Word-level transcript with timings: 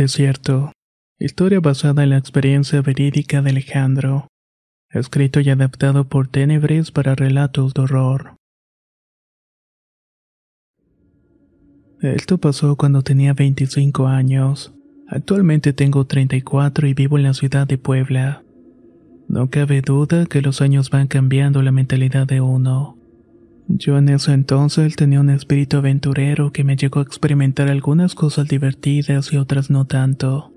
desierto. 0.00 0.72
Historia 1.18 1.60
basada 1.60 2.02
en 2.02 2.10
la 2.10 2.16
experiencia 2.16 2.80
verídica 2.80 3.42
de 3.42 3.50
Alejandro. 3.50 4.28
Escrito 4.88 5.40
y 5.40 5.50
adaptado 5.50 6.08
por 6.08 6.28
Tenebris 6.28 6.90
para 6.90 7.14
relatos 7.14 7.74
de 7.74 7.82
horror. 7.82 8.36
Esto 12.00 12.38
pasó 12.38 12.76
cuando 12.76 13.02
tenía 13.02 13.34
25 13.34 14.06
años. 14.06 14.72
Actualmente 15.06 15.74
tengo 15.74 16.06
34 16.06 16.88
y 16.88 16.94
vivo 16.94 17.18
en 17.18 17.24
la 17.24 17.34
ciudad 17.34 17.66
de 17.66 17.76
Puebla. 17.76 18.42
No 19.28 19.50
cabe 19.50 19.82
duda 19.82 20.24
que 20.24 20.40
los 20.40 20.62
años 20.62 20.88
van 20.88 21.08
cambiando 21.08 21.60
la 21.60 21.72
mentalidad 21.72 22.26
de 22.26 22.40
uno. 22.40 22.96
Yo 23.72 23.96
en 23.98 24.08
ese 24.08 24.32
entonces 24.32 24.96
tenía 24.96 25.20
un 25.20 25.30
espíritu 25.30 25.76
aventurero 25.76 26.50
que 26.50 26.64
me 26.64 26.74
llegó 26.74 26.98
a 26.98 27.04
experimentar 27.04 27.68
algunas 27.68 28.16
cosas 28.16 28.48
divertidas 28.48 29.32
y 29.32 29.36
otras 29.36 29.70
no 29.70 29.84
tanto. 29.84 30.52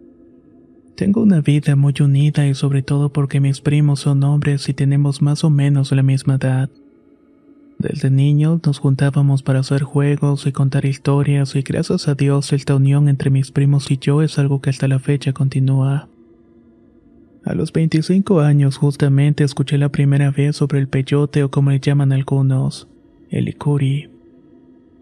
Tengo 0.95 1.22
una 1.22 1.39
vida 1.39 1.75
muy 1.75 1.94
unida 2.02 2.47
y 2.47 2.55
sobre 2.55 2.81
todo 2.81 3.14
porque 3.14 3.39
mis 3.39 3.61
primos 3.61 4.00
son 4.00 4.23
hombres 4.23 4.67
y 4.67 4.73
tenemos 4.73 5.22
más 5.22 5.44
o 5.44 5.52
menos 5.52 5.92
la 5.92 6.02
misma 6.02 6.36
edad. 6.36 6.72
Desde 7.78 8.09
niños 8.09 8.61
nos 8.66 8.80
juntábamos 8.80 9.44
para 9.44 9.59
hacer 9.59 9.83
juegos 9.83 10.48
y 10.48 10.52
contar 10.52 10.86
historias 10.86 11.55
y 11.55 11.61
gracias 11.61 12.08
a 12.08 12.16
Dios 12.16 12.52
esta 12.52 12.75
unión 12.75 13.09
entre 13.09 13.30
mis 13.30 13.52
primos 13.52 13.92
y 13.92 13.98
yo 13.98 14.23
es 14.23 14.39
algo 14.39 14.59
que 14.59 14.72
hasta 14.72 14.88
la 14.88 14.98
fecha 14.98 15.33
continúa. 15.33 16.08
A 17.45 17.53
los 17.53 17.72
25 17.73 18.39
años 18.39 18.77
justamente 18.77 19.44
escuché 19.44 19.77
la 19.77 19.89
primera 19.89 20.31
vez 20.31 20.55
sobre 20.55 20.80
el 20.80 20.88
peyote 20.88 21.44
o 21.44 21.52
como 21.52 21.70
le 21.70 21.80
llaman 21.80 22.11
algunos 22.11 22.88
el 23.34 23.45
licuri. 23.45 24.09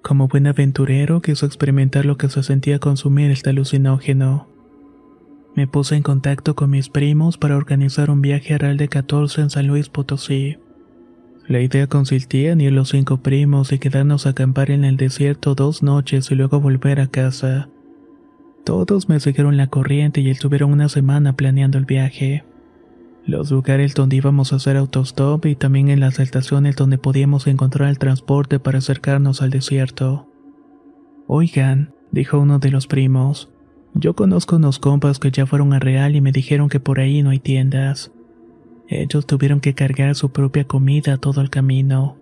Como 0.01 0.27
buen 0.27 0.47
aventurero 0.47 1.21
quiso 1.21 1.45
experimentar 1.45 2.05
lo 2.05 2.17
que 2.17 2.29
se 2.29 2.41
sentía 2.43 2.79
consumir 2.79 3.29
este 3.29 3.49
alucinógeno. 3.49 4.47
Me 5.53 5.67
puse 5.67 5.95
en 5.95 6.03
contacto 6.03 6.55
con 6.55 6.69
mis 6.69 6.89
primos 6.89 7.37
para 7.37 7.57
organizar 7.57 8.09
un 8.09 8.21
viaje 8.21 8.53
a 8.53 8.57
Real 8.57 8.77
de 8.77 8.87
14 8.87 9.41
en 9.41 9.49
San 9.49 9.67
Luis 9.67 9.89
Potosí. 9.89 10.57
La 11.45 11.59
idea 11.59 11.87
consistía 11.87 12.53
en 12.53 12.61
ir 12.61 12.71
los 12.71 12.89
cinco 12.89 13.17
primos 13.17 13.73
y 13.73 13.79
quedarnos 13.79 14.25
a 14.25 14.29
acampar 14.29 14.71
en 14.71 14.85
el 14.85 14.95
desierto 14.95 15.53
dos 15.53 15.83
noches 15.83 16.31
y 16.31 16.35
luego 16.35 16.61
volver 16.61 17.01
a 17.01 17.07
casa. 17.07 17.67
Todos 18.63 19.09
me 19.09 19.19
siguieron 19.19 19.57
la 19.57 19.67
corriente 19.67 20.21
y 20.21 20.29
estuvieron 20.29 20.71
una 20.71 20.87
semana 20.87 21.35
planeando 21.35 21.77
el 21.77 21.85
viaje 21.85 22.45
los 23.25 23.51
lugares 23.51 23.93
donde 23.93 24.15
íbamos 24.15 24.51
a 24.51 24.55
hacer 24.55 24.77
autostop 24.77 25.45
y 25.45 25.55
también 25.55 25.89
en 25.89 25.99
las 25.99 26.19
estaciones 26.19 26.75
donde 26.75 26.97
podíamos 26.97 27.47
encontrar 27.47 27.89
el 27.89 27.99
transporte 27.99 28.59
para 28.59 28.79
acercarnos 28.79 29.41
al 29.41 29.51
desierto. 29.51 30.27
Oigan, 31.27 31.93
dijo 32.11 32.39
uno 32.39 32.59
de 32.59 32.71
los 32.71 32.87
primos, 32.87 33.49
yo 33.93 34.15
conozco 34.15 34.55
unos 34.55 34.79
compas 34.79 35.19
que 35.19 35.31
ya 35.31 35.45
fueron 35.45 35.73
a 35.73 35.79
Real 35.79 36.15
y 36.15 36.21
me 36.21 36.31
dijeron 36.31 36.69
que 36.69 36.79
por 36.79 36.99
ahí 36.99 37.21
no 37.23 37.29
hay 37.29 37.39
tiendas. 37.39 38.11
Ellos 38.87 39.25
tuvieron 39.25 39.59
que 39.59 39.73
cargar 39.73 40.15
su 40.15 40.31
propia 40.31 40.65
comida 40.65 41.17
todo 41.17 41.41
el 41.41 41.49
camino. 41.49 42.17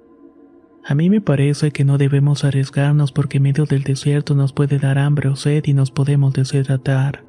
A 0.86 0.96
mí 0.96 1.09
me 1.09 1.22
parece 1.22 1.72
que 1.72 1.86
no 1.86 1.98
debemos 1.98 2.44
arriesgarnos 2.44 3.12
porque 3.12 3.38
en 3.38 3.44
medio 3.44 3.66
del 3.66 3.84
desierto 3.84 4.36
nos 4.36 4.54
puede 4.54 4.80
dar 4.80 4.98
hambre 4.98 5.30
o 5.30 5.36
sed 5.36 5.64
y 5.66 5.74
nos 5.74 5.92
podemos 5.92 6.34
deshidratar. 6.34 7.28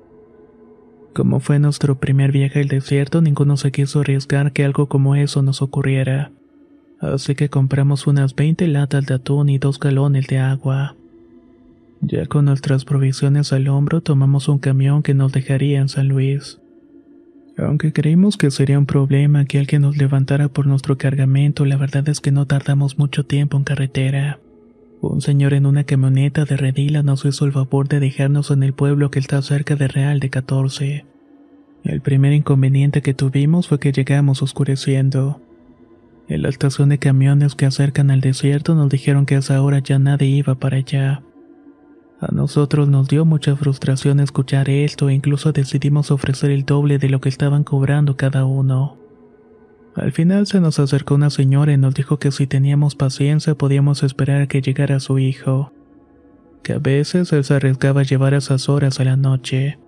Como 1.15 1.41
fue 1.41 1.59
nuestro 1.59 1.99
primer 1.99 2.31
viaje 2.31 2.61
al 2.61 2.69
desierto, 2.69 3.21
ninguno 3.21 3.57
se 3.57 3.73
quiso 3.73 4.01
arriesgar 4.01 4.53
que 4.53 4.65
algo 4.65 4.87
como 4.87 5.17
eso 5.17 5.43
nos 5.43 5.61
ocurriera. 5.61 6.31
Así 7.01 7.35
que 7.35 7.49
compramos 7.49 8.07
unas 8.07 8.35
20 8.35 8.69
latas 8.69 9.07
de 9.07 9.15
atún 9.15 9.49
y 9.49 9.59
dos 9.59 9.81
galones 9.81 10.27
de 10.29 10.39
agua. 10.39 10.95
Ya 12.01 12.27
con 12.27 12.45
nuestras 12.45 12.85
provisiones 12.85 13.53
al 13.53 13.69
hombro, 13.69 14.01
tomamos 14.01 14.49
un 14.49 14.59
camión 14.59 15.03
que 15.03 15.15
nos 15.15 15.33
dejaría 15.33 15.81
en 15.81 15.89
San 15.89 16.09
Luis. 16.09 16.61
Aunque 17.59 17.93
creímos 17.93 18.37
que 18.37 18.51
sería 18.51 18.79
un 18.79 18.87
problema 18.87 19.45
que 19.45 19.59
alguien 19.59 19.83
nos 19.83 19.97
levantara 19.97 20.49
por 20.49 20.67
nuestro 20.67 20.97
cargamento, 20.97 21.65
la 21.65 21.77
verdad 21.77 22.09
es 22.09 22.21
que 22.21 22.31
no 22.31 22.47
tardamos 22.47 22.99
mucho 22.99 23.25
tiempo 23.25 23.57
en 23.57 23.65
carretera. 23.65 24.39
Un 25.03 25.23
señor 25.23 25.55
en 25.55 25.65
una 25.65 25.85
camioneta 25.85 26.45
de 26.45 26.59
redila 26.59 27.03
nos 27.03 27.25
hizo 27.25 27.47
el 27.47 27.53
favor 27.53 27.89
de 27.89 28.01
dejarnos 28.01 28.51
en 28.51 28.63
el 28.63 28.75
pueblo 28.75 29.11
que 29.11 29.19
está 29.19 29.41
cerca 29.41 29.75
de 29.75 29.89
Real 29.89 30.21
de 30.21 30.29
14. 30.29 31.07
El 31.85 32.03
primer 32.03 32.35
inconveniente 32.35 33.01
que 33.01 33.15
tuvimos 33.15 33.67
fue 33.67 33.79
que 33.79 33.93
llegamos 33.93 34.43
oscureciendo. 34.43 35.41
En 36.29 36.43
la 36.43 36.51
estación 36.51 36.91
de 36.91 36.99
camiones 36.99 37.55
que 37.55 37.65
acercan 37.65 38.11
al 38.11 38.21
desierto 38.21 38.75
nos 38.75 38.91
dijeron 38.91 39.25
que 39.25 39.37
a 39.37 39.39
esa 39.39 39.63
hora 39.63 39.79
ya 39.79 39.99
nadie 39.99 40.29
iba 40.29 40.57
para 40.57 40.77
allá. 40.77 41.23
A 42.21 42.35
nosotros 42.35 42.87
nos 42.87 43.09
dio 43.09 43.25
mucha 43.25 43.57
frustración 43.57 44.21
escuchar 44.21 44.69
esto 44.69 45.09
e 45.09 45.15
incluso 45.15 45.53
decidimos 45.53 46.11
ofrecer 46.11 46.51
el 46.51 46.67
doble 46.67 46.99
de 46.99 47.09
lo 47.09 47.23
que 47.23 47.31
estaban 47.31 47.65
cobrando 47.65 48.19
cada 48.19 48.45
uno. 48.45 49.00
Al 49.95 50.13
final 50.13 50.47
se 50.47 50.61
nos 50.61 50.79
acercó 50.79 51.17
una 51.17 51.31
señora 51.31 51.73
y 51.73 51.77
nos 51.77 51.95
dijo 51.95 52.19
que 52.19 52.31
si 52.31 52.47
teníamos 52.47 52.95
paciencia 52.95 53.55
podíamos 53.57 54.03
esperar 54.03 54.43
a 54.43 54.47
que 54.47 54.63
llegara 54.63 55.01
su 55.01 55.19
hijo, 55.19 55.73
que 56.63 56.75
a 56.75 56.79
veces 56.79 57.33
él 57.33 57.45
se 57.45 57.55
arriesgaba 57.55 58.03
a 58.03 58.05
llevar 58.05 58.35
esas 58.35 58.69
horas 58.69 59.01
a 59.01 59.05
la 59.05 59.17
noche. 59.17 59.79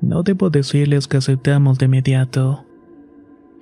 No 0.00 0.22
debo 0.22 0.50
decirles 0.50 1.06
que 1.06 1.18
aceptamos 1.18 1.78
de 1.78 1.86
inmediato. 1.86 2.66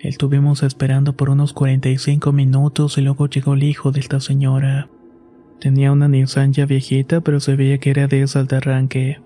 Estuvimos 0.00 0.62
esperando 0.62 1.16
por 1.16 1.30
unos 1.30 1.52
45 1.52 2.32
minutos 2.32 2.98
y 2.98 3.02
luego 3.02 3.26
llegó 3.26 3.54
el 3.54 3.62
hijo 3.62 3.92
de 3.92 4.00
esta 4.00 4.20
señora. 4.20 4.88
Tenía 5.60 5.92
una 5.92 6.08
Nissan 6.08 6.52
viejita, 6.52 7.20
pero 7.20 7.40
se 7.40 7.56
veía 7.56 7.78
que 7.78 7.90
era 7.90 8.06
de 8.06 8.22
esas 8.22 8.48
de 8.48 8.56
arranque. 8.56 9.20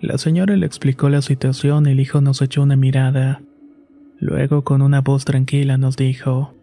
La 0.00 0.18
señora 0.18 0.56
le 0.56 0.66
explicó 0.66 1.08
la 1.08 1.22
situación 1.22 1.86
y 1.86 1.90
el 1.90 2.00
hijo 2.00 2.20
nos 2.20 2.40
echó 2.40 2.62
una 2.62 2.76
mirada. 2.76 3.42
Luego 4.24 4.64
con 4.64 4.80
una 4.80 5.02
voz 5.02 5.26
tranquila 5.26 5.76
nos 5.76 5.98
dijo, 5.98 6.54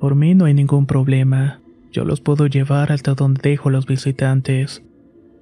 Por 0.00 0.16
mí 0.16 0.34
no 0.34 0.46
hay 0.46 0.54
ningún 0.54 0.86
problema, 0.86 1.60
yo 1.92 2.04
los 2.04 2.20
puedo 2.20 2.48
llevar 2.48 2.90
hasta 2.90 3.14
donde 3.14 3.50
dejo 3.50 3.70
los 3.70 3.86
visitantes, 3.86 4.82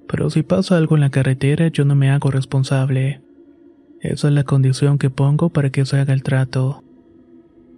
pero 0.07 0.29
si 0.29 0.43
pasa 0.43 0.77
algo 0.77 0.93
en 0.93 1.01
la 1.01 1.09
carretera 1.09 1.69
yo 1.69 1.83
no 1.83 1.95
me 1.95 2.11
hago 2.11 2.29
responsable. 2.29 3.23
Esa 4.01 4.27
es 4.27 4.33
la 4.35 4.43
condición 4.43 4.99
que 4.99 5.09
pongo 5.09 5.49
para 5.49 5.71
que 5.71 5.83
se 5.87 5.97
haga 5.97 6.13
el 6.13 6.21
trato. 6.21 6.83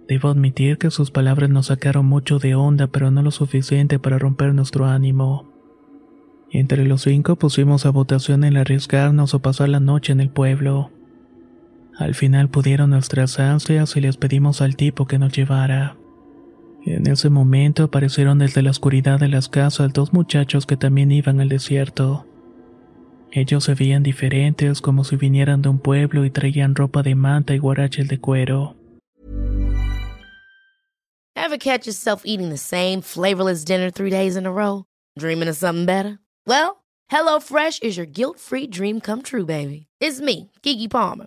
Debo 0.08 0.28
admitir 0.28 0.76
que 0.76 0.90
sus 0.90 1.10
palabras 1.10 1.48
nos 1.48 1.68
sacaron 1.68 2.04
mucho 2.04 2.38
de 2.38 2.54
onda, 2.54 2.88
pero 2.88 3.10
no 3.10 3.22
lo 3.22 3.30
suficiente 3.30 3.98
para 3.98 4.18
romper 4.18 4.52
nuestro 4.52 4.84
ánimo. 4.84 5.50
Entre 6.50 6.84
los 6.84 7.00
cinco 7.00 7.36
pusimos 7.36 7.86
a 7.86 7.90
votación 7.92 8.44
el 8.44 8.58
arriesgarnos 8.58 9.32
o 9.32 9.40
pasar 9.40 9.70
la 9.70 9.80
noche 9.80 10.12
en 10.12 10.20
el 10.20 10.28
pueblo. 10.28 10.90
Al 11.98 12.14
final 12.14 12.48
pudieron 12.48 12.90
nuestras 12.90 13.40
ansias 13.40 13.96
y 13.96 14.00
les 14.00 14.16
pedimos 14.16 14.60
al 14.60 14.76
tipo 14.76 15.06
que 15.06 15.18
nos 15.18 15.32
llevara. 15.32 15.96
En 16.86 17.08
ese 17.08 17.28
momento 17.28 17.82
aparecieron 17.82 18.38
desde 18.38 18.62
la 18.62 18.70
oscuridad 18.70 19.18
de 19.18 19.26
las 19.26 19.48
casas 19.48 19.92
dos 19.92 20.12
muchachos 20.12 20.64
que 20.64 20.76
también 20.76 21.10
iban 21.10 21.40
al 21.40 21.48
desierto. 21.48 22.24
Ellos 23.32 23.64
se 23.64 23.74
veían 23.74 24.04
diferentes 24.04 24.80
como 24.80 25.02
si 25.02 25.16
vinieran 25.16 25.60
de 25.60 25.70
un 25.70 25.80
pueblo 25.80 26.24
y 26.24 26.30
traían 26.30 26.76
ropa 26.76 27.02
de 27.02 27.16
manta 27.16 27.54
y 27.54 27.58
guaraches 27.58 28.06
de 28.06 28.18
cuero. 28.18 28.76
Ever 31.34 31.58
catch 31.58 31.86
yourself 31.86 32.22
eating 32.24 32.50
the 32.50 32.56
same 32.56 33.02
flavorless 33.02 33.64
dinner 33.64 33.90
three 33.90 34.10
days 34.10 34.36
in 34.36 34.46
a 34.46 34.52
row? 34.52 34.84
Dreaming 35.18 35.48
of 35.48 35.56
something 35.56 35.84
better? 35.84 36.20
Well, 36.46 36.84
HelloFresh 37.10 37.82
is 37.82 37.96
your 37.96 38.06
guilt-free 38.06 38.68
dream 38.68 39.00
come 39.00 39.22
true, 39.22 39.44
baby. 39.44 39.88
It's 40.00 40.20
me, 40.20 40.52
Kiki 40.62 40.88
Palmer. 40.88 41.26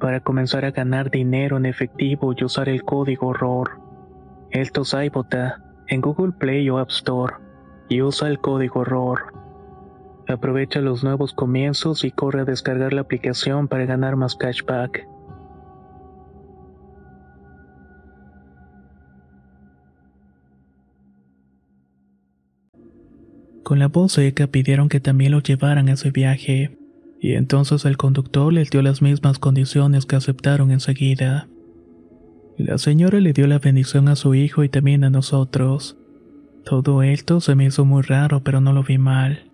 para 0.00 0.20
comenzar 0.20 0.64
a 0.64 0.70
ganar 0.70 1.10
dinero 1.10 1.56
en 1.56 1.66
efectivo 1.66 2.34
y 2.36 2.44
usar 2.44 2.68
el 2.68 2.82
código 2.84 3.32
ROR. 3.32 3.80
Esto 4.50 4.82
es 4.82 4.94
en 5.88 6.00
Google 6.00 6.32
Play 6.32 6.68
o 6.70 6.78
App 6.78 6.90
Store 6.90 7.34
y 7.88 8.02
usa 8.02 8.28
el 8.28 8.38
código 8.38 8.84
ROR. 8.84 9.32
Aprovecha 10.28 10.80
los 10.80 11.04
nuevos 11.04 11.32
comienzos 11.32 12.04
y 12.04 12.10
corre 12.10 12.40
a 12.40 12.44
descargar 12.44 12.92
la 12.92 13.02
aplicación 13.02 13.68
para 13.68 13.86
ganar 13.86 14.16
más 14.16 14.34
cashback. 14.34 15.06
Con 23.62 23.80
la 23.80 23.88
voz 23.88 24.12
seca 24.12 24.46
pidieron 24.46 24.88
que 24.88 25.00
también 25.00 25.32
lo 25.32 25.40
llevaran 25.40 25.88
a 25.88 25.94
ese 25.94 26.12
viaje, 26.12 26.78
y 27.20 27.32
entonces 27.32 27.84
el 27.84 27.96
conductor 27.96 28.52
les 28.52 28.70
dio 28.70 28.82
las 28.82 29.02
mismas 29.02 29.38
condiciones 29.38 30.06
que 30.06 30.16
aceptaron 30.16 30.70
enseguida. 30.70 31.48
La 32.58 32.78
señora 32.78 33.20
le 33.20 33.32
dio 33.32 33.46
la 33.46 33.58
bendición 33.58 34.08
a 34.08 34.16
su 34.16 34.34
hijo 34.34 34.64
y 34.64 34.68
también 34.68 35.04
a 35.04 35.10
nosotros. 35.10 35.96
Todo 36.64 37.02
esto 37.02 37.40
se 37.40 37.54
me 37.54 37.66
hizo 37.66 37.84
muy 37.84 38.02
raro, 38.02 38.42
pero 38.42 38.60
no 38.60 38.72
lo 38.72 38.82
vi 38.82 38.98
mal. 38.98 39.44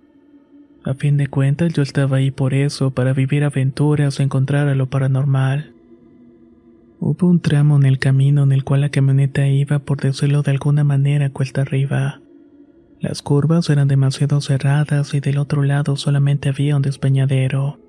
A 0.85 0.95
fin 0.95 1.17
de 1.17 1.27
cuentas 1.27 1.73
yo 1.75 1.83
estaba 1.83 2.17
ahí 2.17 2.31
por 2.31 2.55
eso, 2.55 2.93
para 2.93 3.13
vivir 3.13 3.45
aventuras 3.45 4.19
o 4.19 4.23
encontrar 4.23 4.69
a 4.69 4.75
lo 4.75 4.89
paranormal. 4.89 5.73
Hubo 7.05 7.29
un 7.29 7.41
tramo 7.41 7.77
en 7.77 7.85
el 7.85 7.99
camino 7.99 8.45
en 8.45 8.53
el 8.53 8.65
cual 8.65 8.81
la 8.81 8.89
camioneta 8.89 9.47
iba, 9.47 9.81
por 9.81 10.01
decirlo 10.01 10.43
de 10.43 10.53
alguna 10.53 10.85
manera, 10.85 11.31
cuesta 11.31 11.63
arriba. 11.63 12.22
Las 13.03 13.21
curvas 13.21 13.69
eran 13.69 13.89
demasiado 13.89 14.41
cerradas 14.41 15.13
y 15.13 15.19
del 15.19 15.39
otro 15.39 15.65
lado 15.65 15.97
solamente 15.97 16.49
había 16.49 16.77
un 16.77 16.83
despeñadero. 16.83 17.81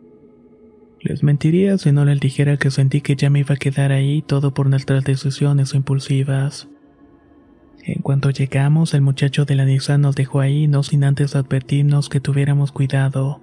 Les 1.01 1.21
mentiría 1.21 1.77
si 1.77 1.91
no 1.91 2.03
les 2.03 2.19
dijera 2.19 2.57
que 2.57 2.71
sentí 2.71 3.01
que 3.01 3.15
ya 3.15 3.29
me 3.29 3.41
iba 3.41 3.53
a 3.53 3.57
quedar 3.57 3.91
ahí 3.91 4.23
todo 4.23 4.55
por 4.55 4.67
nuestras 4.67 5.03
decisiones 5.03 5.75
impulsivas. 5.75 6.67
En 7.83 8.01
cuanto 8.01 8.31
llegamos, 8.31 8.95
el 8.95 9.01
muchacho 9.01 9.45
de 9.45 9.53
la 9.53 9.65
Nissan 9.65 10.01
nos 10.01 10.15
dejó 10.15 10.39
ahí 10.39 10.67
no 10.67 10.81
sin 10.81 11.03
antes 11.03 11.35
advertirnos 11.35 12.09
que 12.09 12.19
tuviéramos 12.19 12.71
cuidado, 12.71 13.39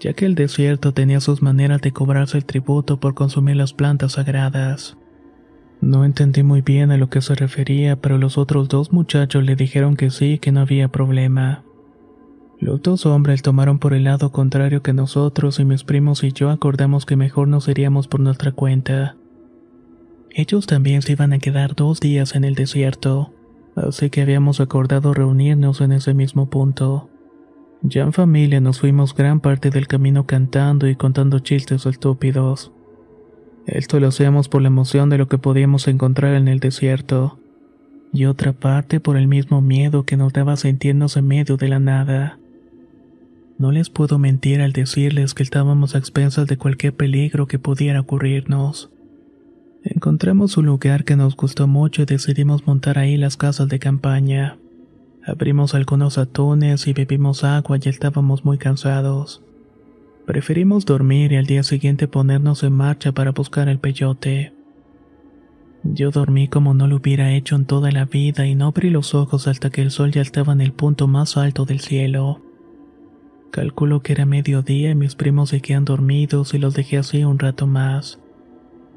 ya 0.00 0.12
que 0.12 0.26
el 0.26 0.34
desierto 0.34 0.92
tenía 0.92 1.20
sus 1.20 1.40
maneras 1.40 1.80
de 1.80 1.92
cobrarse 1.92 2.36
el 2.36 2.44
tributo 2.44 3.00
por 3.00 3.14
consumir 3.14 3.56
las 3.56 3.72
plantas 3.72 4.12
sagradas. 4.12 4.98
No 5.80 6.04
entendí 6.04 6.42
muy 6.42 6.60
bien 6.62 6.90
a 6.90 6.96
lo 6.96 7.08
que 7.08 7.22
se 7.22 7.34
refería, 7.34 7.96
pero 7.96 8.18
los 8.18 8.38
otros 8.38 8.68
dos 8.68 8.92
muchachos 8.92 9.44
le 9.44 9.56
dijeron 9.56 9.96
que 9.96 10.10
sí, 10.10 10.38
que 10.38 10.52
no 10.52 10.60
había 10.60 10.88
problema. 10.88 11.62
Los 12.58 12.82
dos 12.82 13.06
hombres 13.06 13.40
tomaron 13.40 13.78
por 13.78 13.94
el 13.94 14.04
lado 14.04 14.32
contrario 14.32 14.82
que 14.82 14.92
nosotros 14.92 15.58
y 15.58 15.64
mis 15.64 15.84
primos 15.84 16.22
y 16.22 16.32
yo 16.32 16.50
acordamos 16.50 17.06
que 17.06 17.16
mejor 17.16 17.48
nos 17.48 17.68
iríamos 17.68 18.08
por 18.08 18.20
nuestra 18.20 18.52
cuenta. 18.52 19.16
Ellos 20.30 20.66
también 20.66 21.00
se 21.02 21.12
iban 21.12 21.32
a 21.32 21.38
quedar 21.38 21.74
dos 21.74 22.00
días 22.00 22.34
en 22.34 22.44
el 22.44 22.54
desierto 22.54 23.32
así 23.76 24.10
que 24.10 24.22
habíamos 24.22 24.60
acordado 24.60 25.14
reunirnos 25.14 25.80
en 25.80 25.92
ese 25.92 26.14
mismo 26.14 26.48
punto. 26.48 27.08
Ya 27.82 28.02
en 28.02 28.12
familia 28.12 28.60
nos 28.60 28.80
fuimos 28.80 29.14
gran 29.14 29.40
parte 29.40 29.70
del 29.70 29.86
camino 29.86 30.26
cantando 30.26 30.88
y 30.88 30.96
contando 30.96 31.38
chistes 31.38 31.86
estúpidos. 31.86 32.72
Esto 33.66 34.00
lo 34.00 34.08
hacíamos 34.08 34.48
por 34.48 34.62
la 34.62 34.68
emoción 34.68 35.10
de 35.10 35.18
lo 35.18 35.28
que 35.28 35.38
podíamos 35.38 35.86
encontrar 35.88 36.34
en 36.34 36.48
el 36.48 36.60
desierto, 36.60 37.38
y 38.12 38.24
otra 38.24 38.52
parte 38.52 39.00
por 39.00 39.16
el 39.16 39.28
mismo 39.28 39.60
miedo 39.60 40.04
que 40.04 40.16
nos 40.16 40.32
daba 40.32 40.56
sentirnos 40.56 41.16
en 41.16 41.26
medio 41.26 41.56
de 41.56 41.68
la 41.68 41.78
nada. 41.78 42.38
No 43.58 43.72
les 43.72 43.90
puedo 43.90 44.18
mentir 44.18 44.62
al 44.62 44.72
decirles 44.72 45.34
que 45.34 45.42
estábamos 45.42 45.94
a 45.94 45.98
expensas 45.98 46.46
de 46.46 46.56
cualquier 46.56 46.94
peligro 46.94 47.46
que 47.46 47.58
pudiera 47.58 48.00
ocurrirnos. 48.00 48.90
Encontramos 49.84 50.56
un 50.56 50.66
lugar 50.66 51.04
que 51.04 51.16
nos 51.16 51.36
gustó 51.36 51.66
mucho 51.66 52.02
y 52.02 52.06
decidimos 52.06 52.66
montar 52.66 52.98
ahí 52.98 53.16
las 53.16 53.36
casas 53.36 53.68
de 53.68 53.78
campaña. 53.78 54.56
Abrimos 55.24 55.74
algunos 55.74 56.18
atunes 56.18 56.86
y 56.86 56.92
bebimos 56.92 57.44
agua 57.44 57.78
y 57.80 57.88
estábamos 57.88 58.44
muy 58.44 58.58
cansados. 58.58 59.42
Preferimos 60.26 60.86
dormir 60.86 61.32
y 61.32 61.36
al 61.36 61.46
día 61.46 61.62
siguiente 61.62 62.06
ponernos 62.06 62.62
en 62.62 62.72
marcha 62.72 63.12
para 63.12 63.32
buscar 63.32 63.68
el 63.68 63.78
peyote. 63.78 64.52
Yo 65.82 66.10
dormí 66.10 66.46
como 66.46 66.74
no 66.74 66.86
lo 66.86 66.96
hubiera 66.96 67.32
hecho 67.32 67.56
en 67.56 67.64
toda 67.64 67.90
la 67.90 68.04
vida 68.04 68.46
y 68.46 68.54
no 68.54 68.66
abrí 68.66 68.90
los 68.90 69.14
ojos 69.14 69.48
hasta 69.48 69.70
que 69.70 69.80
el 69.80 69.90
sol 69.90 70.12
ya 70.12 70.20
estaba 70.20 70.52
en 70.52 70.60
el 70.60 70.72
punto 70.72 71.08
más 71.08 71.36
alto 71.36 71.64
del 71.64 71.80
cielo. 71.80 72.42
Calculo 73.50 74.02
que 74.02 74.12
era 74.12 74.26
mediodía 74.26 74.90
y 74.90 74.94
mis 74.94 75.14
primos 75.14 75.48
se 75.48 75.60
quedan 75.60 75.84
dormidos 75.84 76.54
y 76.54 76.58
los 76.58 76.74
dejé 76.74 76.98
así 76.98 77.24
un 77.24 77.38
rato 77.38 77.66
más, 77.66 78.20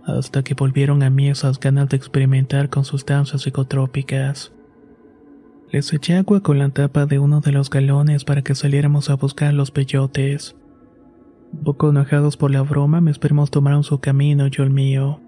hasta 0.06 0.44
que 0.44 0.54
volvieron 0.54 1.02
a 1.04 1.10
mí 1.10 1.30
esas 1.30 1.60
ganas 1.60 1.90
de 1.90 1.98
experimentar 1.98 2.70
con 2.70 2.86
sustancias 2.86 3.42
psicotrópicas. 3.42 4.52
Les 5.72 5.92
eché 5.92 6.16
agua 6.18 6.42
con 6.42 6.60
la 6.60 6.70
tapa 6.70 7.08
de 7.08 7.18
uno 7.18 7.42
de 7.42 7.52
los 7.52 7.72
galones 7.72 8.26
para 8.26 8.44
que 8.44 8.54
saliéramos 8.54 9.10
a 9.10 9.16
buscar 9.16 9.54
los 9.56 9.72
peyotes. 9.72 10.56
Poco 11.62 11.92
enojados 11.92 12.36
por 12.36 12.52
la 12.52 12.62
broma, 12.62 13.00
mis 13.00 13.20
primos 13.20 13.52
tomaron 13.52 13.84
su 13.84 14.00
camino 14.00 14.48
y 14.48 14.50
yo 14.50 14.64
el 14.64 14.70
mío. 14.70 15.20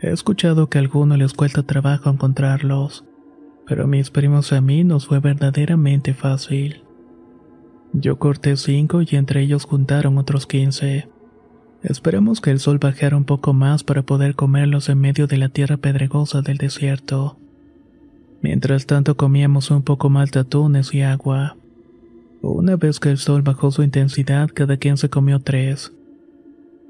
He 0.00 0.10
escuchado 0.10 0.68
que 0.68 0.78
a 0.78 0.80
algunos 0.80 1.18
les 1.18 1.34
cuesta 1.34 1.62
trabajo 1.62 2.08
encontrarlos, 2.08 3.04
pero 3.66 3.84
a 3.84 3.86
mis 3.86 4.10
primos 4.10 4.52
a 4.52 4.60
mí 4.60 4.84
nos 4.84 5.06
fue 5.06 5.20
verdaderamente 5.20 6.14
fácil. 6.14 6.82
Yo 7.92 8.18
corté 8.18 8.56
cinco 8.56 9.02
y 9.02 9.08
entre 9.12 9.42
ellos 9.42 9.64
juntaron 9.64 10.16
otros 10.16 10.46
quince. 10.46 11.08
Esperamos 11.82 12.40
que 12.40 12.50
el 12.50 12.58
sol 12.58 12.78
bajara 12.78 13.16
un 13.16 13.24
poco 13.24 13.52
más 13.52 13.84
para 13.84 14.02
poder 14.02 14.34
comerlos 14.34 14.88
en 14.88 15.00
medio 15.00 15.26
de 15.26 15.36
la 15.36 15.50
tierra 15.50 15.76
pedregosa 15.76 16.40
del 16.40 16.56
desierto. 16.56 17.36
Mientras 18.40 18.86
tanto 18.86 19.16
comíamos 19.16 19.70
un 19.70 19.82
poco 19.82 20.08
más 20.08 20.30
de 20.30 20.40
atunes 20.40 20.94
y 20.94 21.02
agua. 21.02 21.56
Una 22.44 22.74
vez 22.74 22.98
que 22.98 23.08
el 23.08 23.18
sol 23.18 23.42
bajó 23.42 23.70
su 23.70 23.84
intensidad, 23.84 24.50
cada 24.52 24.76
quien 24.76 24.96
se 24.96 25.08
comió 25.08 25.38
tres. 25.38 25.92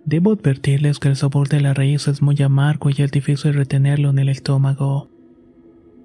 Debo 0.07 0.33
advertirles 0.33 0.99
que 0.99 1.09
el 1.09 1.17
sabor 1.17 1.49
de 1.49 1.61
la 1.61 1.75
raíz 1.75 2.09
es 2.09 2.23
muy 2.23 2.41
amargo 2.43 2.89
y 2.89 3.03
es 3.03 3.11
difícil 3.11 3.53
retenerlo 3.53 4.09
en 4.09 4.19
el 4.19 4.31
estómago. 4.31 5.11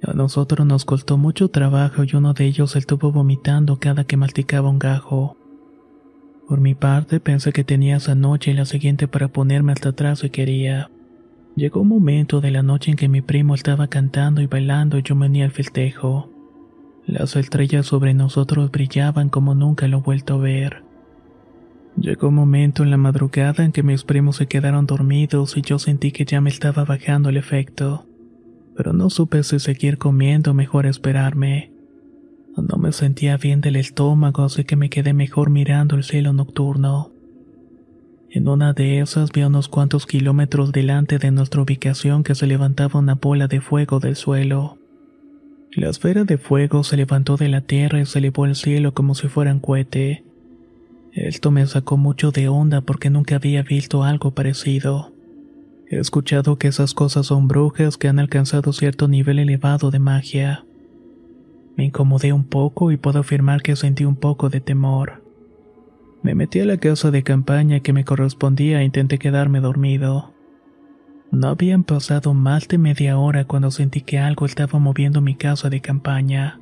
A 0.03 0.11
nosotros 0.11 0.67
nos 0.67 0.83
costó 0.83 1.17
mucho 1.17 1.47
trabajo 1.47 2.03
y 2.03 2.13
uno 2.13 2.33
de 2.33 2.45
ellos 2.45 2.75
estuvo 2.75 3.13
vomitando 3.13 3.79
cada 3.79 4.03
que 4.03 4.17
masticaba 4.17 4.69
un 4.69 4.79
gajo. 4.79 5.37
Por 6.49 6.59
mi 6.59 6.75
parte 6.75 7.21
pensé 7.21 7.53
que 7.53 7.63
tenía 7.63 7.95
esa 7.95 8.15
noche 8.15 8.51
y 8.51 8.53
la 8.53 8.65
siguiente 8.65 9.07
para 9.07 9.29
ponerme 9.29 9.71
hasta 9.71 9.89
atrás 9.89 10.19
si 10.19 10.29
quería. 10.29 10.91
Llegó 11.55 11.81
un 11.81 11.87
momento 11.87 12.41
de 12.41 12.51
la 12.51 12.63
noche 12.63 12.91
en 12.91 12.97
que 12.97 13.07
mi 13.07 13.21
primo 13.21 13.55
estaba 13.55 13.87
cantando 13.87 14.41
y 14.41 14.47
bailando 14.47 14.97
y 14.97 15.03
yo 15.03 15.15
me 15.15 15.27
uní 15.27 15.41
al 15.41 15.51
festejo. 15.51 16.36
Las 17.07 17.35
estrellas 17.35 17.87
sobre 17.87 18.13
nosotros 18.13 18.69
brillaban 18.69 19.29
como 19.29 19.55
nunca 19.55 19.87
lo 19.87 19.97
he 19.97 20.01
vuelto 20.01 20.35
a 20.35 20.37
ver. 20.37 20.83
Llegó 21.95 22.27
un 22.27 22.35
momento 22.35 22.83
en 22.83 22.91
la 22.91 22.97
madrugada 22.97 23.65
en 23.65 23.71
que 23.71 23.81
mis 23.81 24.03
primos 24.03 24.35
se 24.35 24.45
quedaron 24.45 24.85
dormidos 24.85 25.57
y 25.57 25.61
yo 25.63 25.79
sentí 25.79 26.11
que 26.11 26.25
ya 26.25 26.41
me 26.41 26.51
estaba 26.51 26.85
bajando 26.85 27.29
el 27.29 27.37
efecto 27.37 28.05
pero 28.77 28.93
no 28.93 29.09
supe 29.09 29.41
si 29.41 29.57
seguir 29.57 29.97
comiendo 29.97 30.51
o 30.51 30.53
mejor 30.53 30.85
esperarme. 30.85 31.71
No 32.55 32.77
me 32.77 32.91
sentía 32.91 33.35
bien 33.37 33.59
del 33.59 33.75
estómago, 33.75 34.43
así 34.43 34.65
que 34.65 34.75
me 34.75 34.89
quedé 34.89 35.13
mejor 35.13 35.49
mirando 35.49 35.95
el 35.95 36.03
cielo 36.03 36.31
nocturno. 36.31 37.11
En 38.29 38.47
una 38.47 38.73
de 38.73 38.99
esas 38.99 39.31
vi 39.31 39.41
a 39.41 39.47
unos 39.47 39.67
cuantos 39.67 40.05
kilómetros 40.05 40.71
delante 40.71 41.17
de 41.17 41.31
nuestra 41.31 41.61
ubicación 41.61 42.23
que 42.23 42.35
se 42.35 42.45
levantaba 42.45 42.99
una 42.99 43.15
bola 43.15 43.47
de 43.47 43.61
fuego 43.61 43.99
del 43.99 44.15
suelo. 44.15 44.77
La 45.73 45.89
esfera 45.89 46.23
de 46.23 46.37
fuego 46.37 46.83
se 46.83 46.97
levantó 46.97 47.37
de 47.37 47.49
la 47.49 47.61
tierra 47.61 47.99
y 47.99 48.05
se 48.05 48.19
elevó 48.19 48.45
al 48.45 48.55
cielo 48.55 48.93
como 48.93 49.15
si 49.15 49.27
fuera 49.27 49.53
un 49.53 49.59
cohete. 49.59 50.23
Esto 51.11 51.51
me 51.51 51.65
sacó 51.67 51.97
mucho 51.97 52.31
de 52.31 52.47
onda 52.47 52.81
porque 52.81 53.09
nunca 53.09 53.35
había 53.35 53.63
visto 53.63 54.03
algo 54.03 54.31
parecido. 54.31 55.13
He 55.89 55.97
escuchado 55.99 56.57
que 56.57 56.67
esas 56.67 56.93
cosas 56.93 57.27
son 57.27 57.47
brujas 57.47 57.97
que 57.97 58.07
han 58.07 58.19
alcanzado 58.19 58.73
cierto 58.73 59.07
nivel 59.07 59.39
elevado 59.39 59.91
de 59.91 59.99
magia. 59.99 60.65
Me 61.75 61.85
incomodé 61.85 62.33
un 62.33 62.43
poco 62.43 62.91
y 62.91 62.97
puedo 62.97 63.19
afirmar 63.19 63.61
que 63.61 63.75
sentí 63.75 64.03
un 64.03 64.15
poco 64.15 64.49
de 64.49 64.61
temor. 64.61 65.23
Me 66.23 66.33
metí 66.33 66.59
a 66.59 66.65
la 66.65 66.77
casa 66.77 67.11
de 67.11 67.23
campaña 67.23 67.81
que 67.81 67.93
me 67.93 68.03
correspondía 68.03 68.81
e 68.81 68.85
intenté 68.85 69.19
quedarme 69.19 69.59
dormido. 69.59 70.33
No 71.31 71.49
habían 71.49 71.83
pasado 71.83 72.33
más 72.33 72.67
de 72.67 72.77
media 72.77 73.17
hora 73.17 73.45
cuando 73.45 73.69
sentí 73.69 74.01
que 74.01 74.17
algo 74.17 74.45
estaba 74.45 74.79
moviendo 74.79 75.19
mi 75.19 75.35
casa 75.35 75.69
de 75.69 75.81
campaña. 75.81 76.59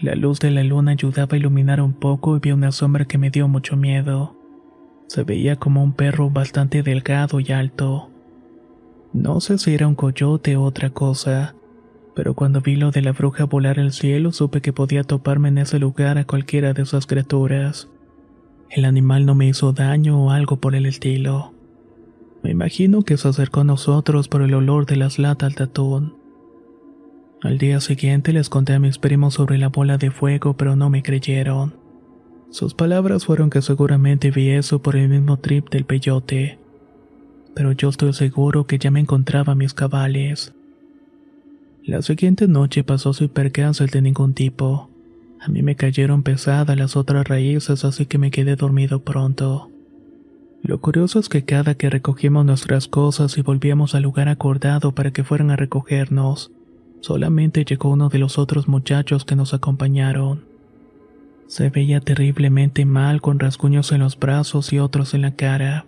La 0.00 0.14
luz 0.14 0.38
de 0.40 0.50
la 0.50 0.62
luna 0.62 0.92
ayudaba 0.92 1.30
a 1.32 1.36
iluminar 1.36 1.80
un 1.80 1.94
poco 1.94 2.36
y 2.36 2.40
vi 2.40 2.52
una 2.52 2.72
sombra 2.72 3.06
que 3.06 3.16
me 3.16 3.30
dio 3.30 3.48
mucho 3.48 3.76
miedo. 3.76 4.36
Se 5.06 5.22
veía 5.22 5.56
como 5.56 5.82
un 5.82 5.92
perro 5.92 6.28
bastante 6.28 6.82
delgado 6.82 7.40
y 7.40 7.52
alto. 7.52 8.10
No 9.14 9.40
sé 9.40 9.56
si 9.58 9.72
era 9.72 9.88
un 9.88 9.94
coyote 9.94 10.56
o 10.56 10.62
otra 10.62 10.90
cosa, 10.90 11.54
pero 12.14 12.34
cuando 12.34 12.60
vi 12.60 12.76
lo 12.76 12.90
de 12.90 13.00
la 13.00 13.12
bruja 13.12 13.44
volar 13.44 13.80
al 13.80 13.92
cielo 13.92 14.32
supe 14.32 14.60
que 14.60 14.72
podía 14.72 15.04
toparme 15.04 15.48
en 15.48 15.58
ese 15.58 15.78
lugar 15.78 16.18
a 16.18 16.26
cualquiera 16.26 16.74
de 16.74 16.82
esas 16.82 17.06
criaturas. 17.06 17.88
El 18.68 18.84
animal 18.84 19.24
no 19.24 19.34
me 19.34 19.46
hizo 19.46 19.72
daño 19.72 20.22
o 20.22 20.30
algo 20.30 20.56
por 20.56 20.74
el 20.74 20.84
estilo. 20.84 21.53
Me 22.44 22.52
imagino 22.52 23.02
que 23.02 23.16
se 23.16 23.26
acercó 23.26 23.60
a 23.60 23.64
nosotros 23.64 24.28
por 24.28 24.42
el 24.42 24.54
olor 24.54 24.86
de 24.86 24.94
las 24.94 25.18
latas 25.18 25.56
de 25.56 25.64
atún. 25.64 26.14
Al 27.42 27.58
día 27.58 27.80
siguiente 27.80 28.32
les 28.32 28.48
conté 28.48 28.74
a 28.74 28.78
mis 28.78 28.98
primos 28.98 29.34
sobre 29.34 29.58
la 29.58 29.68
bola 29.68 29.98
de 29.98 30.12
fuego, 30.12 30.56
pero 30.56 30.76
no 30.76 30.88
me 30.88 31.02
creyeron. 31.02 31.74
Sus 32.50 32.74
palabras 32.74 33.24
fueron 33.24 33.50
que 33.50 33.62
seguramente 33.62 34.30
vi 34.30 34.50
eso 34.50 34.80
por 34.80 34.94
el 34.94 35.08
mismo 35.08 35.38
trip 35.38 35.68
del 35.70 35.84
peyote 35.84 36.60
pero 37.54 37.72
yo 37.72 37.88
estoy 37.88 38.12
seguro 38.12 38.66
que 38.66 38.78
ya 38.78 38.90
me 38.90 39.00
encontraba 39.00 39.52
a 39.52 39.56
mis 39.56 39.72
cabales. 39.72 40.52
La 41.84 42.02
siguiente 42.02 42.48
noche 42.48 42.82
pasó 42.82 43.12
sin 43.12 43.28
percance 43.28 43.86
de 43.86 44.02
ningún 44.02 44.34
tipo. 44.34 44.90
A 45.40 45.48
mí 45.48 45.62
me 45.62 45.76
cayeron 45.76 46.22
pesadas 46.22 46.76
las 46.76 46.96
otras 46.96 47.26
raíces, 47.28 47.84
así 47.84 48.06
que 48.06 48.18
me 48.18 48.30
quedé 48.30 48.56
dormido 48.56 49.02
pronto. 49.02 49.70
Lo 50.64 50.80
curioso 50.80 51.18
es 51.18 51.28
que 51.28 51.44
cada 51.44 51.74
que 51.74 51.90
recogimos 51.90 52.46
nuestras 52.46 52.88
cosas 52.88 53.36
y 53.36 53.42
volvíamos 53.42 53.94
al 53.94 54.04
lugar 54.04 54.30
acordado 54.30 54.92
para 54.92 55.10
que 55.10 55.22
fueran 55.22 55.50
a 55.50 55.56
recogernos, 55.56 56.52
solamente 57.00 57.66
llegó 57.66 57.90
uno 57.90 58.08
de 58.08 58.18
los 58.18 58.38
otros 58.38 58.66
muchachos 58.66 59.26
que 59.26 59.36
nos 59.36 59.52
acompañaron. 59.52 60.46
Se 61.48 61.68
veía 61.68 62.00
terriblemente 62.00 62.86
mal 62.86 63.20
con 63.20 63.38
rasguños 63.38 63.92
en 63.92 64.00
los 64.00 64.18
brazos 64.18 64.72
y 64.72 64.78
otros 64.78 65.12
en 65.12 65.20
la 65.20 65.32
cara. 65.32 65.84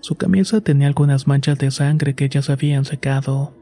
Su 0.00 0.14
camisa 0.14 0.62
tenía 0.62 0.86
algunas 0.86 1.26
manchas 1.26 1.58
de 1.58 1.70
sangre 1.70 2.14
que 2.14 2.30
ya 2.30 2.40
se 2.40 2.52
habían 2.52 2.86
secado. 2.86 3.52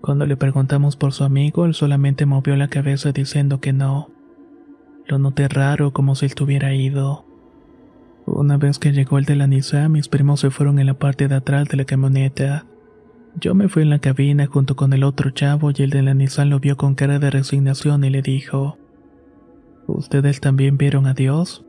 Cuando 0.00 0.24
le 0.24 0.36
preguntamos 0.36 0.94
por 0.94 1.12
su 1.12 1.24
amigo, 1.24 1.64
él 1.64 1.74
solamente 1.74 2.26
movió 2.26 2.54
la 2.54 2.68
cabeza 2.68 3.10
diciendo 3.10 3.58
que 3.60 3.72
no. 3.72 4.08
Lo 5.08 5.18
noté 5.18 5.48
raro 5.48 5.92
como 5.92 6.14
si 6.14 6.26
estuviera 6.26 6.72
ido. 6.76 7.33
Una 8.26 8.56
vez 8.56 8.78
que 8.78 8.92
llegó 8.92 9.18
el 9.18 9.26
de 9.26 9.36
la 9.36 9.46
Nissan, 9.46 9.92
mis 9.92 10.08
primos 10.08 10.40
se 10.40 10.50
fueron 10.50 10.78
en 10.78 10.86
la 10.86 10.94
parte 10.94 11.28
de 11.28 11.34
atrás 11.34 11.68
de 11.68 11.76
la 11.76 11.84
camioneta. 11.84 12.66
Yo 13.38 13.54
me 13.54 13.68
fui 13.68 13.82
en 13.82 13.90
la 13.90 13.98
cabina 13.98 14.46
junto 14.46 14.76
con 14.76 14.92
el 14.92 15.04
otro 15.04 15.30
chavo 15.30 15.70
y 15.70 15.82
el 15.82 15.90
de 15.90 16.02
la 16.02 16.14
Nissan 16.14 16.50
lo 16.50 16.58
vio 16.58 16.76
con 16.76 16.94
cara 16.94 17.18
de 17.18 17.30
resignación 17.30 18.02
y 18.04 18.10
le 18.10 18.22
dijo, 18.22 18.78
¿Ustedes 19.86 20.40
también 20.40 20.78
vieron 20.78 21.06
a 21.06 21.12
Dios? 21.12 21.66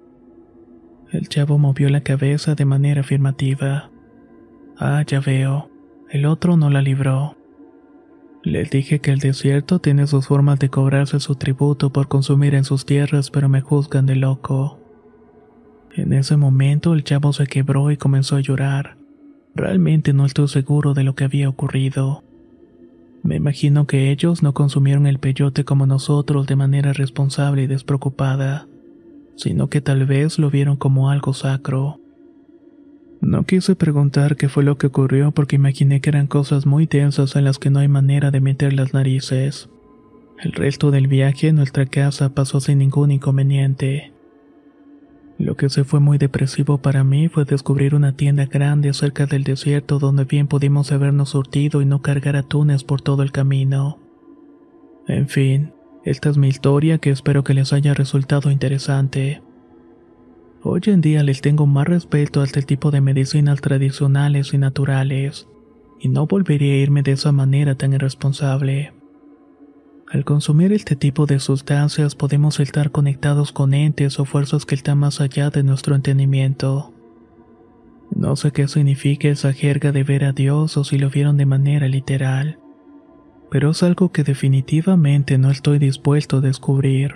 El 1.12 1.28
chavo 1.28 1.58
movió 1.58 1.90
la 1.90 2.02
cabeza 2.02 2.56
de 2.56 2.66
manera 2.66 3.02
afirmativa. 3.02 3.92
Ah, 4.78 5.04
ya 5.06 5.20
veo. 5.20 5.70
El 6.10 6.26
otro 6.26 6.56
no 6.56 6.70
la 6.70 6.82
libró. 6.82 7.36
Les 8.44 8.70
dije 8.70 9.00
que 9.00 9.12
el 9.12 9.20
desierto 9.20 9.80
tiene 9.80 10.08
sus 10.08 10.28
formas 10.28 10.60
de 10.60 10.70
cobrarse 10.70 11.20
su 11.20 11.36
tributo 11.36 11.92
por 11.92 12.08
consumir 12.08 12.56
en 12.56 12.64
sus 12.64 12.86
tierras, 12.86 13.32
pero 13.32 13.50
me 13.50 13.62
juzgan 13.62 14.06
de 14.06 14.16
loco. 14.16 14.80
En 15.96 16.14
ese 16.14 16.38
momento 16.38 16.94
el 16.94 17.04
chavo 17.04 17.34
se 17.34 17.48
quebró 17.48 17.92
y 17.92 17.98
comenzó 17.98 18.36
a 18.36 18.42
llorar. 18.42 18.98
Realmente 19.56 20.14
no 20.14 20.26
estoy 20.26 20.48
seguro 20.48 20.94
de 20.94 21.04
lo 21.04 21.16
que 21.16 21.24
había 21.24 21.50
ocurrido. 21.50 22.24
Me 23.24 23.36
imagino 23.36 23.88
que 23.88 24.12
ellos 24.12 24.44
no 24.44 24.54
consumieron 24.54 25.08
el 25.08 25.20
peyote 25.20 25.64
como 25.64 25.88
nosotros 25.88 26.48
de 26.48 26.56
manera 26.56 26.94
responsable 26.94 27.64
y 27.64 27.68
despreocupada 27.68 28.68
sino 29.36 29.70
que 29.70 29.82
tal 29.82 30.06
vez 30.06 30.40
lo 30.40 30.50
vieron 30.50 30.78
como 30.78 31.10
algo 31.10 31.34
sacro. 31.34 32.00
No 33.22 33.44
quise 33.44 33.76
preguntar 33.76 34.36
qué 34.36 34.50
fue 34.50 34.64
lo 34.64 34.78
que 34.78 34.88
ocurrió 34.88 35.32
porque 35.32 35.56
imaginé 35.56 36.00
que 36.02 36.10
eran 36.10 36.28
cosas 36.28 36.66
muy 36.66 36.88
tensas 36.88 37.36
en 37.36 37.44
las 37.44 37.60
que 37.60 37.70
no 37.70 37.80
hay 37.80 37.88
manera 37.88 38.32
de 38.32 38.40
meter 38.40 38.74
las 38.74 38.94
narices. 38.94 39.70
El 40.44 40.52
resto 40.52 40.92
del 40.92 41.08
viaje 41.08 41.48
en 41.48 41.56
nuestra 41.56 41.86
casa 41.86 42.30
pasó 42.30 42.60
sin 42.60 42.80
ningún 42.80 43.12
inconveniente. 43.12 44.12
Lo 45.38 45.58
que 45.58 45.70
se 45.70 45.84
fue 45.84 46.00
muy 46.00 46.18
depresivo 46.18 46.78
para 46.78 47.04
mí 47.04 47.28
fue 47.28 47.44
descubrir 47.44 47.94
una 47.94 48.14
tienda 48.14 48.46
grande 48.46 48.94
cerca 48.94 49.26
del 49.26 49.44
desierto 49.44 50.00
donde 50.00 50.24
bien 50.24 50.48
pudimos 50.48 50.92
habernos 50.94 51.30
surtido 51.30 51.82
y 51.82 51.86
no 51.86 52.02
cargar 52.02 52.38
atunes 52.38 52.84
por 52.84 53.02
todo 53.02 53.22
el 53.22 53.34
camino. 53.34 54.00
En 55.08 55.28
fin, 55.28 55.74
esta 56.06 56.30
es 56.30 56.38
mi 56.38 56.48
historia 56.48 57.00
que 57.00 57.10
espero 57.10 57.44
que 57.44 57.54
les 57.54 57.74
haya 57.74 57.94
resultado 57.94 58.50
interesante. 58.50 59.42
Hoy 60.64 60.82
en 60.86 61.02
día 61.02 61.22
les 61.22 61.42
tengo 61.42 61.68
más 61.68 61.86
respeto 61.86 62.42
a 62.42 62.46
este 62.46 62.62
tipo 62.62 62.90
de 62.90 63.02
medicinas 63.02 63.60
tradicionales 63.62 64.54
y 64.54 64.58
naturales. 64.58 65.48
y 66.00 66.10
no 66.10 66.28
volvería 66.28 66.74
a 66.74 66.78
irme 66.78 67.04
de 67.04 67.14
esa 67.14 67.32
manera 67.32 67.76
tan 67.76 67.94
irresponsable. 67.94 68.94
Al 70.16 70.24
consumir 70.24 70.72
este 70.72 70.96
tipo 70.96 71.26
de 71.26 71.42
sustancias 71.42 72.16
podemos 72.16 72.62
estar 72.62 72.90
conectados 72.90 73.52
con 73.52 73.74
entes 73.74 74.18
o 74.18 74.24
fuerzas 74.24 74.66
que 74.66 74.74
están 74.74 74.98
más 75.00 75.20
allá 75.20 75.50
de 75.50 75.62
nuestro 75.62 75.94
entendimiento. 75.94 76.94
No 78.16 78.38
sé 78.38 78.52
qué 78.52 78.70
significa 78.70 79.28
esa 79.28 79.52
jerga 79.52 79.92
de 79.92 80.06
ver 80.06 80.24
a 80.24 80.32
Dios 80.32 80.78
o 80.78 80.86
si 80.86 80.98
lo 80.98 81.10
vieron 81.10 81.36
de 81.36 81.46
manera 81.46 81.90
literal, 81.90 82.60
pero 83.52 83.72
es 83.72 83.84
algo 83.84 84.14
que 84.14 84.24
definitivamente 84.24 85.38
no 85.38 85.52
estoy 85.52 85.80
dispuesto 85.80 86.38
a 86.38 86.40
descubrir. 86.40 87.16